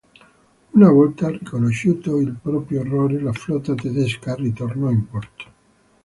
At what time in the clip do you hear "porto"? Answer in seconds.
5.07-5.45